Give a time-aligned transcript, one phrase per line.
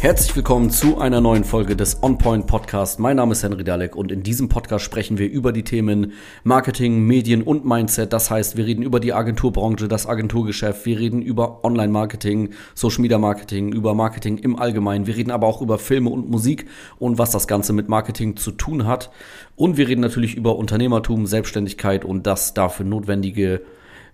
[0.00, 2.98] Herzlich willkommen zu einer neuen Folge des On Point Podcast.
[2.98, 7.00] Mein Name ist Henry Dalek und in diesem Podcast sprechen wir über die Themen Marketing,
[7.00, 8.10] Medien und Mindset.
[8.14, 13.18] Das heißt, wir reden über die Agenturbranche, das Agenturgeschäft, wir reden über Online-Marketing, Social Media
[13.18, 15.06] Marketing, über Marketing im Allgemeinen.
[15.06, 16.66] Wir reden aber auch über Filme und Musik
[16.98, 19.10] und was das Ganze mit Marketing zu tun hat.
[19.54, 23.60] Und wir reden natürlich über Unternehmertum, Selbstständigkeit und das dafür notwendige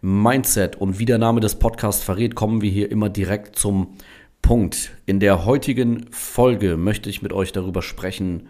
[0.00, 0.74] Mindset.
[0.74, 3.94] Und wie der Name des Podcasts verrät, kommen wir hier immer direkt zum
[4.46, 4.92] Punkt.
[5.06, 8.46] In der heutigen Folge möchte ich mit euch darüber sprechen,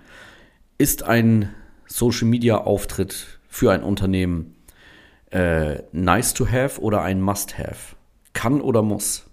[0.77, 1.55] ist ein
[1.87, 4.57] Social Media Auftritt für ein Unternehmen
[5.31, 7.97] äh, nice to have oder ein must have?
[8.35, 9.25] Kann oder muss?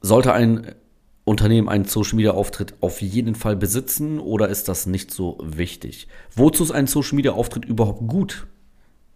[0.00, 0.74] Sollte ein
[1.22, 6.08] Unternehmen einen Social Media Auftritt auf jeden Fall besitzen oder ist das nicht so wichtig?
[6.34, 8.48] Wozu ist ein Social Media Auftritt überhaupt gut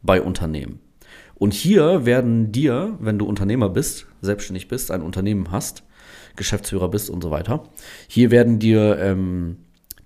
[0.03, 0.79] bei Unternehmen?
[1.41, 5.85] Und hier werden dir, wenn du Unternehmer bist, selbstständig bist, ein Unternehmen hast,
[6.37, 7.65] Geschäftsführer bist und so weiter,
[8.09, 9.57] hier werden dir ähm,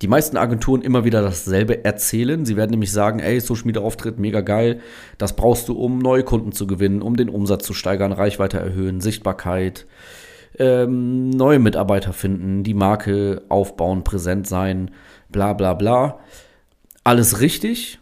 [0.00, 2.44] die meisten Agenturen immer wieder dasselbe erzählen.
[2.44, 4.80] Sie werden nämlich sagen, ey, Social Media Auftritt, mega geil.
[5.18, 9.00] Das brauchst du, um neue Kunden zu gewinnen, um den Umsatz zu steigern, Reichweite erhöhen,
[9.00, 9.88] Sichtbarkeit,
[10.60, 14.92] ähm, neue Mitarbeiter finden, die Marke aufbauen, präsent sein,
[15.32, 16.20] bla bla bla.
[17.02, 17.98] Alles richtig,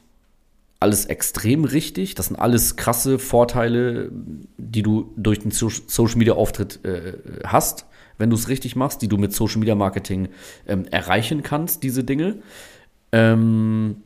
[0.83, 2.15] alles extrem richtig.
[2.15, 4.11] Das sind alles krasse Vorteile,
[4.59, 7.87] die du durch den Social Media Auftritt äh, hast,
[8.19, 10.29] wenn du es richtig machst, die du mit Social Media Marketing
[10.67, 12.43] ähm, erreichen kannst, diese Dinge.
[13.13, 14.03] Ähm,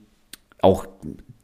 [0.62, 0.86] auch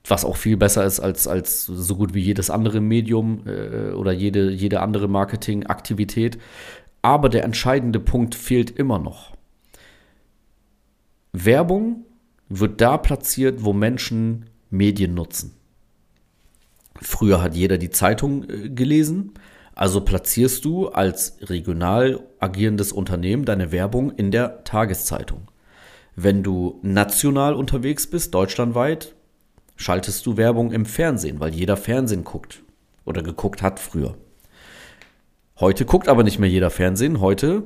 [0.06, 4.12] was auch viel besser ist als, als so gut wie jedes andere Medium äh, oder
[4.12, 6.38] jede, jede andere Marketingaktivität.
[7.02, 9.32] Aber der entscheidende Punkt fehlt immer noch.
[11.32, 12.04] Werbung
[12.48, 15.54] wird da platziert, wo Menschen Medien nutzen.
[17.00, 19.34] Früher hat jeder die Zeitung äh, gelesen,
[19.74, 25.48] also platzierst du als regional agierendes Unternehmen deine Werbung in der Tageszeitung.
[26.14, 29.14] Wenn du national unterwegs bist, deutschlandweit,
[29.76, 32.62] schaltest du Werbung im Fernsehen, weil jeder Fernsehen guckt
[33.04, 34.16] oder geguckt hat früher.
[35.58, 37.20] Heute guckt aber nicht mehr jeder Fernsehen.
[37.20, 37.62] Heute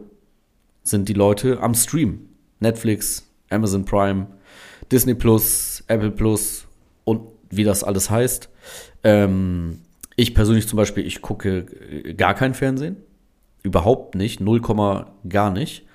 [0.82, 2.28] sind die Leute am Stream.
[2.60, 4.28] Netflix, Amazon Prime,
[4.90, 6.66] Disney Plus, Apple Plus
[7.06, 8.50] und wie das alles heißt.
[9.04, 9.78] Ähm,
[10.16, 11.64] ich persönlich zum Beispiel, ich gucke
[12.16, 12.96] gar kein Fernsehen.
[13.62, 14.40] Überhaupt nicht.
[14.40, 14.60] 0,
[15.28, 15.86] gar nicht.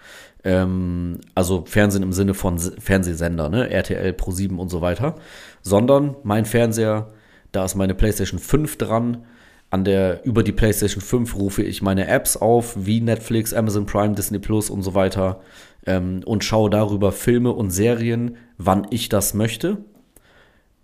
[0.44, 3.70] Ähm, also Fernsehen im Sinne von Fernsehsender, ne?
[3.70, 5.16] RTL, Pro7 und so weiter.
[5.62, 7.12] Sondern mein Fernseher,
[7.52, 9.26] da ist meine PlayStation 5 dran.
[9.70, 14.16] An der, über die PlayStation 5 rufe ich meine Apps auf, wie Netflix, Amazon Prime,
[14.16, 15.42] Disney Plus und so weiter.
[15.86, 19.78] Ähm, und schaue darüber Filme und Serien, wann ich das möchte.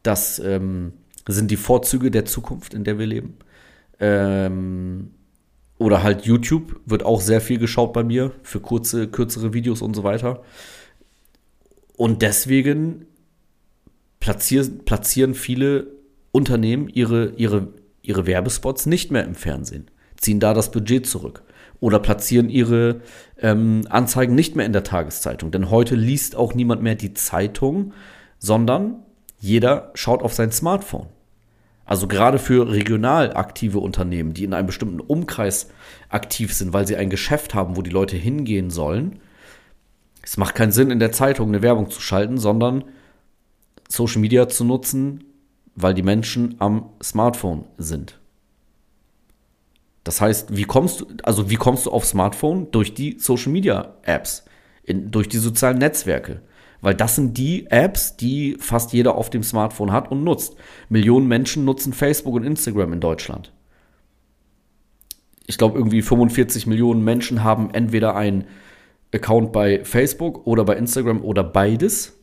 [0.07, 0.93] Das ähm,
[1.27, 3.37] sind die Vorzüge der Zukunft, in der wir leben.
[3.99, 5.11] Ähm,
[5.77, 9.95] oder halt YouTube wird auch sehr viel geschaut bei mir für kurze, kürzere Videos und
[9.95, 10.43] so weiter.
[11.97, 13.05] Und deswegen
[14.21, 15.87] platzieren, platzieren viele
[16.31, 21.43] Unternehmen ihre, ihre, ihre Werbespots nicht mehr im Fernsehen, ziehen da das Budget zurück
[21.81, 23.01] oder platzieren ihre
[23.39, 25.51] ähm, Anzeigen nicht mehr in der Tageszeitung.
[25.51, 27.91] Denn heute liest auch niemand mehr die Zeitung,
[28.39, 29.03] sondern
[29.39, 31.07] jeder schaut auf sein Smartphone.
[31.85, 35.69] Also gerade für regional aktive Unternehmen, die in einem bestimmten Umkreis
[36.09, 39.19] aktiv sind, weil sie ein Geschäft haben, wo die Leute hingehen sollen.
[40.21, 42.83] Es macht keinen Sinn, in der Zeitung eine Werbung zu schalten, sondern
[43.87, 45.23] Social Media zu nutzen,
[45.75, 48.19] weil die Menschen am Smartphone sind.
[50.03, 52.71] Das heißt, wie kommst du, also wie kommst du auf Smartphone?
[52.71, 54.43] Durch die Social Media Apps,
[54.83, 56.41] in, durch die sozialen Netzwerke.
[56.81, 60.55] Weil das sind die Apps, die fast jeder auf dem Smartphone hat und nutzt.
[60.89, 63.51] Millionen Menschen nutzen Facebook und Instagram in Deutschland.
[65.47, 68.45] Ich glaube, irgendwie 45 Millionen Menschen haben entweder einen
[69.13, 72.13] Account bei Facebook oder bei Instagram oder beides.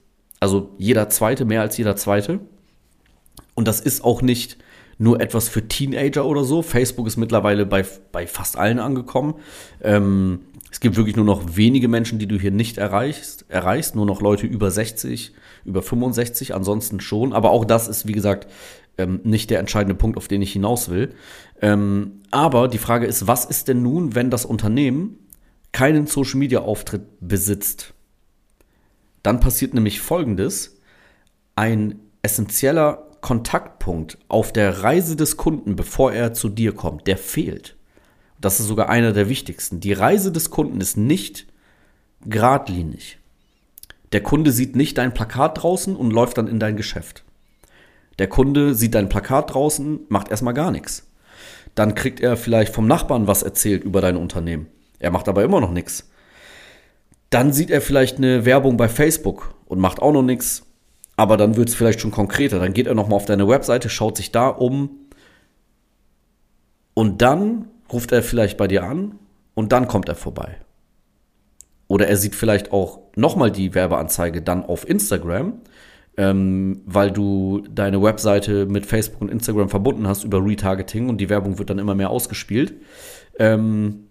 [0.41, 2.41] Also jeder zweite, mehr als jeder zweite.
[3.55, 4.59] Und das ist auch nicht
[4.99, 6.63] nur etwas für Teenager oder so.
[6.63, 9.35] Facebook ist mittlerweile bei, bei fast allen angekommen.
[9.83, 14.07] Ähm, es gibt wirklich nur noch wenige Menschen, die du hier nicht erreichst, erreichst, nur
[14.07, 15.33] noch Leute über 60,
[15.65, 17.33] über 65, ansonsten schon.
[17.33, 18.49] Aber auch das ist, wie gesagt,
[18.99, 21.15] ähm, nicht der entscheidende Punkt, auf den ich hinaus will.
[21.61, 25.19] Ähm, aber die Frage ist, was ist denn nun, wenn das Unternehmen
[25.73, 27.95] keinen Social Media Auftritt besitzt?
[29.23, 30.81] Dann passiert nämlich Folgendes.
[31.57, 37.75] Ein essentieller Kontaktpunkt auf der Reise des Kunden, bevor er zu dir kommt, der fehlt.
[38.39, 39.81] Das ist sogar einer der wichtigsten.
[39.81, 41.47] Die Reise des Kunden ist nicht
[42.27, 43.19] geradlinig.
[44.13, 47.25] Der Kunde sieht nicht dein Plakat draußen und läuft dann in dein Geschäft.
[48.19, 51.09] Der Kunde sieht dein Plakat draußen, macht erstmal gar nichts.
[51.75, 54.67] Dann kriegt er vielleicht vom Nachbarn was erzählt über dein Unternehmen.
[54.99, 56.11] Er macht aber immer noch nichts.
[57.31, 60.67] Dann sieht er vielleicht eine Werbung bei Facebook und macht auch noch nichts.
[61.17, 62.59] Aber dann wird es vielleicht schon konkreter.
[62.59, 64.91] Dann geht er nochmal auf deine Webseite, schaut sich da um.
[66.95, 69.19] Und dann ruft er vielleicht bei dir an
[69.55, 70.57] und dann kommt er vorbei.
[71.87, 75.61] Oder er sieht vielleicht auch nochmal die Werbeanzeige dann auf Instagram,
[76.17, 81.29] ähm, weil du deine Webseite mit Facebook und Instagram verbunden hast über Retargeting und die
[81.29, 82.75] Werbung wird dann immer mehr ausgespielt.
[83.39, 84.07] Ähm,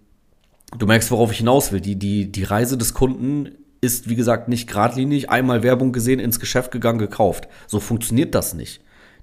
[0.78, 1.80] du merkst, worauf ich hinaus will.
[1.80, 3.50] Die, die, die Reise des Kunden
[3.84, 5.30] ist, wie gesagt, nicht geradlinig.
[5.30, 7.48] Einmal Werbung gesehen, ins Geschäft gegangen, gekauft.
[7.66, 8.80] So funktioniert das nicht.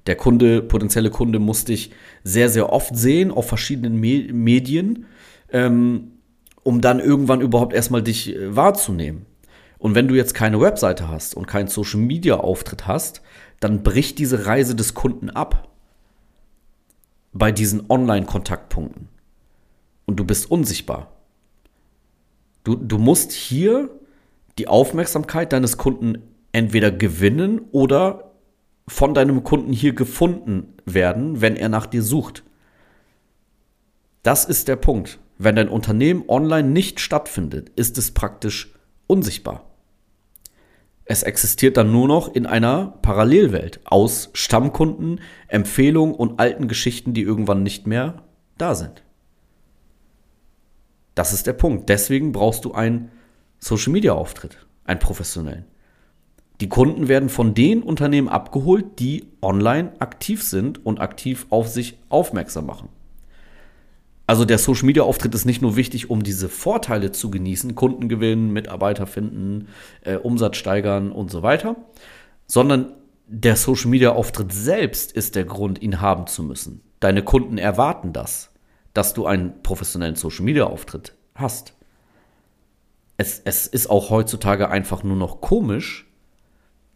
[0.08, 1.92] Der Kunde, potenzielle Kunde, muss dich
[2.24, 5.06] sehr, sehr oft sehen auf verschiedenen Me Medien,
[5.52, 6.13] ähm,
[6.63, 9.25] um dann irgendwann überhaupt erstmal dich äh, wahrzunehmen.
[9.78, 13.22] Und wenn du jetzt keine Webseite hast und keinen Social Media Auftritt hast,
[13.60, 15.69] dann bricht diese Reise des Kunden ab.
[17.34, 19.07] Bei diesen Online-Kontaktpunkten.
[20.06, 21.14] Und du bist unsichtbar.
[22.64, 23.90] Du, du musst hier
[24.57, 26.18] die Aufmerksamkeit deines Kunden
[26.51, 28.31] entweder gewinnen oder
[28.88, 32.44] von deinem Kunden hier gefunden werden, wenn er nach dir sucht.
[34.24, 35.19] Das ist der Punkt.
[35.38, 38.74] Wenn dein Unternehmen online nicht stattfindet, ist es praktisch
[39.07, 39.65] unsichtbar.
[41.06, 47.24] Es existiert dann nur noch in einer Parallelwelt aus Stammkunden, Empfehlungen und alten Geschichten, die
[47.24, 48.24] irgendwann nicht mehr
[48.57, 49.04] da sind.
[51.15, 51.89] Das ist der Punkt.
[51.89, 53.12] Deswegen brauchst du einen
[53.63, 55.66] Social Media Auftritt, einen professionellen.
[56.62, 62.00] Die Kunden werden von den Unternehmen abgeholt, die online aktiv sind und aktiv auf sich
[62.10, 62.90] aufmerksam machen.
[64.25, 68.10] Also der Social Media Auftritt ist nicht nur wichtig, um diese Vorteile zu genießen, Kunden
[68.10, 69.68] gewinnen, Mitarbeiter finden,
[70.02, 71.75] äh, Umsatz steigern und so weiter,
[72.48, 72.94] sondern
[73.28, 76.81] der Social Media Auftritt selbst ist der Grund, ihn haben zu müssen.
[77.00, 78.52] Deine Kunden erwarten das,
[78.94, 81.74] dass du einen professionellen Social Media Auftritt hast.
[83.21, 86.07] Es, es ist auch heutzutage einfach nur noch komisch,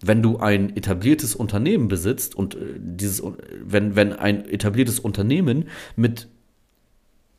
[0.01, 3.21] wenn du ein etabliertes Unternehmen besitzt und äh, dieses,
[3.63, 6.27] wenn, wenn ein etabliertes Unternehmen mit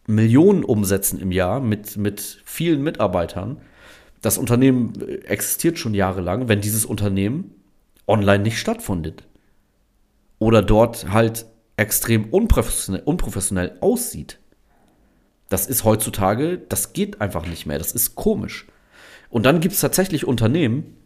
[0.07, 3.61] Millionen Umsätzen im Jahr, mit, mit vielen Mitarbeitern,
[4.21, 7.57] das Unternehmen äh, existiert schon jahrelang, wenn dieses Unternehmen
[8.07, 9.25] online nicht stattfindet.
[10.39, 11.47] Oder dort halt
[11.77, 14.39] extrem unprofessionell, unprofessionell aussieht.
[15.49, 17.79] Das ist heutzutage, das geht einfach nicht mehr.
[17.79, 18.67] Das ist komisch.
[19.31, 20.97] Und dann gibt es tatsächlich Unternehmen,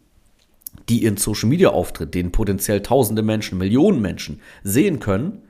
[0.89, 5.43] die ihren Social Media Auftritt, den potenziell tausende Menschen, Millionen Menschen sehen können,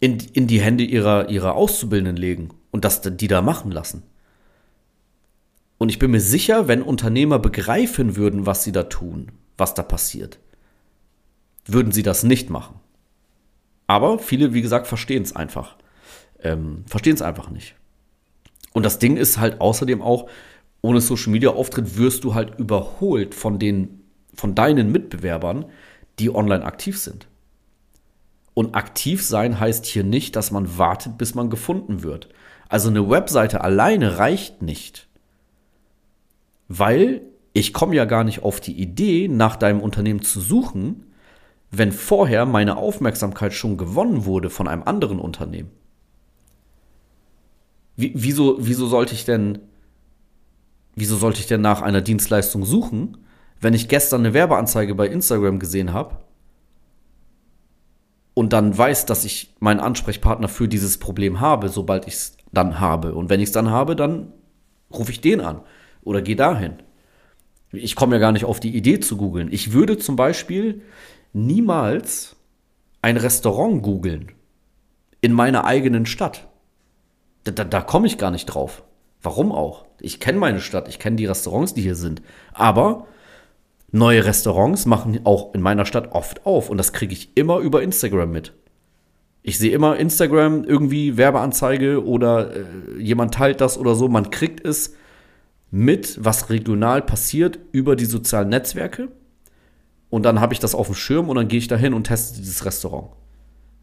[0.00, 4.02] in, in die Hände ihrer, ihrer Auszubildenden legen und das die da machen lassen.
[5.78, 9.82] Und ich bin mir sicher, wenn Unternehmer begreifen würden, was sie da tun, was da
[9.82, 10.38] passiert,
[11.66, 12.80] würden sie das nicht machen.
[13.86, 15.76] Aber viele, wie gesagt, verstehen es einfach.
[16.42, 17.74] Ähm, verstehen es einfach nicht.
[18.72, 20.28] Und das Ding ist halt außerdem auch,
[20.82, 24.02] ohne Social Media Auftritt wirst du halt überholt von den,
[24.34, 25.64] von deinen Mitbewerbern,
[26.18, 27.28] die online aktiv sind.
[28.54, 32.28] Und aktiv sein heißt hier nicht, dass man wartet, bis man gefunden wird.
[32.68, 35.08] Also eine Webseite alleine reicht nicht.
[36.68, 37.22] Weil
[37.54, 41.06] ich komme ja gar nicht auf die Idee, nach deinem Unternehmen zu suchen,
[41.70, 45.70] wenn vorher meine Aufmerksamkeit schon gewonnen wurde von einem anderen Unternehmen.
[47.96, 49.58] Wie, wieso, wieso sollte ich denn,
[50.94, 53.18] wieso sollte ich denn nach einer Dienstleistung suchen,
[53.60, 56.18] wenn ich gestern eine Werbeanzeige bei Instagram gesehen habe
[58.34, 62.80] und dann weiß, dass ich meinen Ansprechpartner für dieses Problem habe, sobald ich es dann
[62.80, 63.14] habe.
[63.14, 64.32] Und wenn ich es dann habe, dann
[64.92, 65.60] rufe ich den an
[66.02, 66.74] oder gehe dahin.
[67.72, 69.48] Ich komme ja gar nicht auf die Idee zu googeln.
[69.50, 70.82] Ich würde zum Beispiel
[71.32, 72.36] niemals
[73.00, 74.32] ein Restaurant googeln
[75.20, 76.48] in meiner eigenen Stadt.
[77.44, 78.82] Da, da, da komme ich gar nicht drauf.
[79.22, 79.84] Warum auch?
[80.00, 82.22] Ich kenne meine Stadt, ich kenne die Restaurants, die hier sind.
[82.52, 83.06] Aber
[83.92, 87.82] neue Restaurants machen auch in meiner Stadt oft auf und das kriege ich immer über
[87.82, 88.52] Instagram mit.
[89.42, 92.64] Ich sehe immer Instagram irgendwie Werbeanzeige oder äh,
[92.98, 94.08] jemand teilt das oder so.
[94.08, 94.94] Man kriegt es
[95.70, 99.08] mit, was regional passiert über die sozialen Netzwerke.
[100.10, 102.04] Und dann habe ich das auf dem Schirm und dann gehe ich da hin und
[102.04, 103.08] teste dieses Restaurant.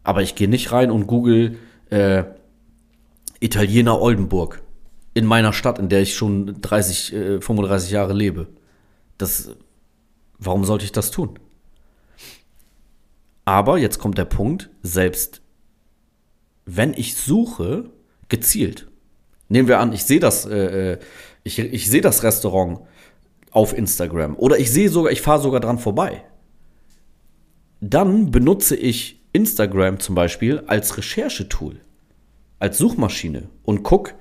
[0.02, 1.58] Aber ich gehe nicht rein und google
[1.90, 2.24] äh,
[3.40, 4.62] Italiener Oldenburg
[5.14, 8.48] in meiner Stadt, in der ich schon 30, äh, 35 Jahre lebe.
[9.18, 9.50] Das,
[10.38, 11.38] warum sollte ich das tun?
[13.44, 15.42] Aber jetzt kommt der Punkt, selbst
[16.64, 17.90] wenn ich suche,
[18.28, 18.86] gezielt.
[19.48, 20.98] Nehmen wir an, ich sehe das, äh, äh
[21.42, 22.80] ich, ich sehe das Restaurant
[23.50, 26.22] auf Instagram oder ich sehe sogar, ich fahre sogar dran vorbei.
[27.80, 31.80] Dann benutze ich Instagram zum Beispiel als Recherchetool
[32.60, 34.14] als Suchmaschine und guck,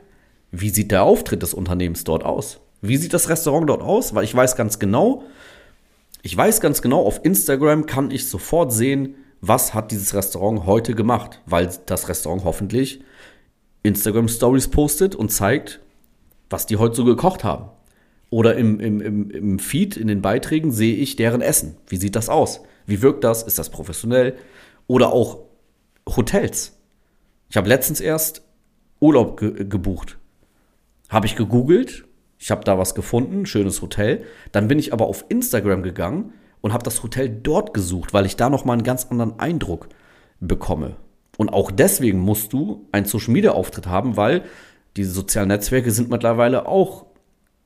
[0.52, 2.60] wie sieht der Auftritt des Unternehmens dort aus?
[2.82, 4.16] Wie sieht das Restaurant dort aus?
[4.16, 5.24] Weil ich weiß ganz genau,
[6.22, 10.96] ich weiß ganz genau, auf Instagram kann ich sofort sehen, was hat dieses Restaurant heute
[10.96, 13.02] gemacht, weil das Restaurant hoffentlich
[13.84, 15.80] Instagram Stories postet und zeigt,
[16.50, 17.70] was die heute so gekocht haben.
[18.30, 21.78] Oder im, im, im, im Feed, in den Beiträgen sehe ich deren Essen.
[21.88, 22.62] Wie sieht das aus?
[22.86, 23.44] Wie wirkt das?
[23.44, 24.36] Ist das professionell?
[24.88, 25.40] Oder auch
[26.08, 26.78] Hotels.
[27.50, 28.44] Ich habe letztens erst
[29.00, 30.18] Urlaub ge gebucht.
[31.10, 32.06] Habe ich gegoogelt,
[32.38, 34.24] ich habe da was gefunden, schönes Hotel.
[34.54, 38.38] Dann bin ich aber auf Instagram gegangen und habe das Hotel dort gesucht, weil ich
[38.38, 39.90] da noch mal einen ganz anderen Eindruck
[40.40, 40.96] bekomme.
[41.38, 44.44] Und auch deswegen musst du einen Social Media Auftritt haben, weil
[44.98, 47.06] diese sozialen Netzwerke sind mittlerweile auch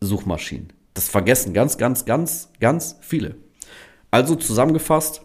[0.01, 0.73] Suchmaschinen.
[0.93, 3.35] Das vergessen ganz, ganz, ganz, ganz viele.
[4.11, 5.21] Also zusammengefasst,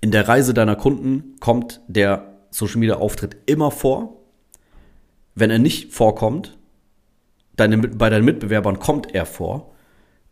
[0.00, 4.16] in der Reise deiner Kunden kommt der Social Media Auftritt immer vor.
[5.34, 6.55] Wenn er nicht vorkommt,
[7.56, 9.72] deine, bei deinen Mitbewerbern kommt er vor.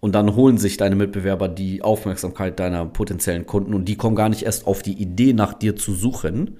[0.01, 4.29] Und dann holen sich deine Mitbewerber die Aufmerksamkeit deiner potenziellen Kunden und die kommen gar
[4.29, 6.59] nicht erst auf die Idee, nach dir zu suchen.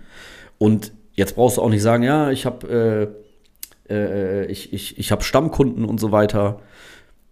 [0.57, 3.15] Und jetzt brauchst du auch nicht sagen, ja, ich habe
[3.89, 6.61] äh, äh, ich, ich, ich hab Stammkunden und so weiter.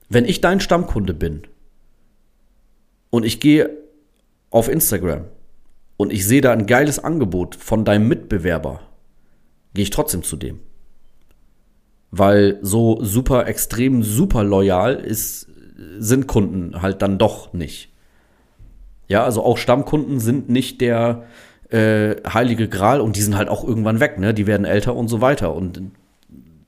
[0.08, 1.42] Wenn ich dein Stammkunde bin
[3.10, 3.70] und ich gehe
[4.50, 5.24] auf Instagram
[5.96, 8.80] und ich sehe da ein geiles Angebot von deinem Mitbewerber,
[9.74, 10.60] gehe ich trotzdem zu dem.
[12.12, 15.48] Weil so super extrem, super loyal ist,
[15.98, 17.90] sind Kunden halt dann doch nicht.
[19.08, 21.24] Ja, also auch Stammkunden sind nicht der
[21.70, 24.34] äh, heilige Gral und die sind halt auch irgendwann weg, ne?
[24.34, 25.54] Die werden älter und so weiter.
[25.54, 25.80] Und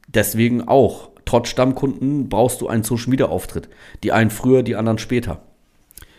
[0.09, 3.69] deswegen auch trotz Stammkunden brauchst du einen Social Media Auftritt.
[4.03, 5.43] Die einen früher, die anderen später.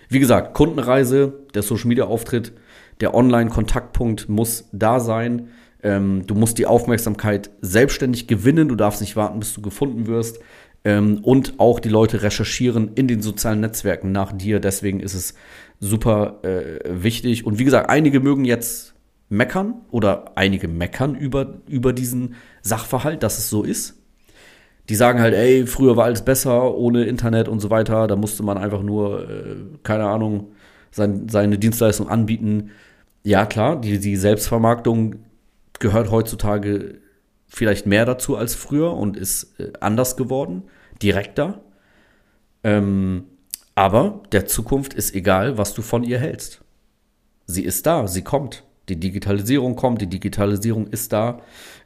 [0.08, 2.54] Wie gesagt, Kundenreise, der Social Media Auftritt,
[3.02, 5.50] der Online-Kontaktpunkt muss da sein.
[5.86, 8.68] Ähm, du musst die Aufmerksamkeit selbstständig gewinnen.
[8.68, 10.40] Du darfst nicht warten, bis du gefunden wirst.
[10.84, 14.60] Ähm, und auch die Leute recherchieren in den sozialen Netzwerken nach dir.
[14.60, 15.36] Deswegen ist es
[15.80, 17.46] super äh, wichtig.
[17.46, 18.94] Und wie gesagt, einige mögen jetzt
[19.30, 24.02] meckern oder einige meckern über, über diesen Sachverhalt, dass es so ist
[24.90, 28.08] die sagen halt, ey, früher war alles besser ohne Internet und so weiter.
[28.08, 30.52] Da musste man einfach nur, äh, keine Ahnung,
[30.92, 32.72] sein, seine Dienstleistung anbieten.
[33.24, 35.16] Ja, klar, die, die Selbstvermarktung
[35.80, 37.02] gehört heutzutage
[37.48, 40.64] vielleicht mehr dazu als früher und ist äh, anders geworden,
[41.02, 41.62] direkter.
[42.64, 43.26] Ähm,
[43.76, 46.62] aber der Zukunft ist egal, was du von ihr hältst.
[47.46, 48.64] Sie ist da, sie kommt.
[48.90, 51.42] Die Digitalisierung kommt, die Digitalisierung ist da.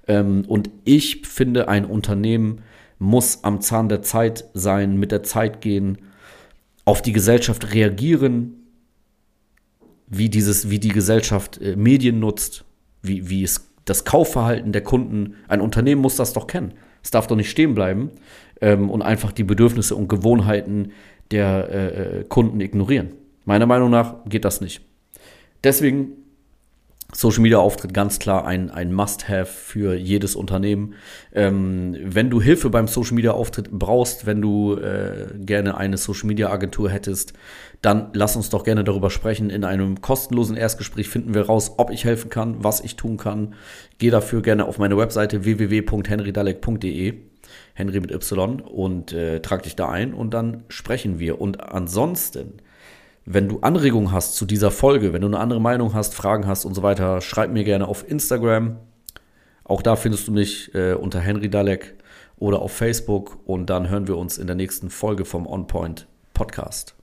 [0.07, 2.61] Ähm, und ich finde, ein Unternehmen
[2.99, 5.97] muss am Zahn der Zeit sein, mit der Zeit gehen,
[6.85, 8.55] auf die Gesellschaft reagieren,
[10.07, 12.65] wie, dieses, wie die Gesellschaft äh, Medien nutzt,
[13.01, 16.73] wie, wie es das Kaufverhalten der Kunden, ein Unternehmen muss das doch kennen.
[17.03, 18.11] Es darf doch nicht stehen bleiben
[18.61, 20.91] ähm, und einfach die Bedürfnisse und Gewohnheiten
[21.31, 23.11] der äh, äh Kunden ignorieren.
[23.45, 24.81] Meiner Meinung nach geht das nicht.
[25.63, 26.11] Deswegen
[27.13, 30.93] Social Media Auftritt ganz klar ein, ein Must-Have für jedes Unternehmen.
[31.33, 36.27] Ähm, wenn du Hilfe beim Social Media Auftritt brauchst, wenn du äh, gerne eine Social
[36.27, 37.33] Media Agentur hättest,
[37.81, 39.49] dann lass uns doch gerne darüber sprechen.
[39.49, 43.55] In einem kostenlosen Erstgespräch finden wir raus, ob ich helfen kann, was ich tun kann.
[43.97, 47.15] Geh dafür gerne auf meine Webseite www.henrydalek.de,
[47.73, 51.41] Henry mit Y, und äh, trag dich da ein und dann sprechen wir.
[51.41, 52.61] Und ansonsten
[53.31, 56.65] wenn du Anregungen hast zu dieser Folge, wenn du eine andere Meinung hast, Fragen hast
[56.65, 58.77] und so weiter, schreib mir gerne auf Instagram.
[59.63, 61.93] Auch da findest du mich äh, unter Henry Dalek
[62.37, 66.07] oder auf Facebook und dann hören wir uns in der nächsten Folge vom On Point
[66.33, 66.98] Podcast.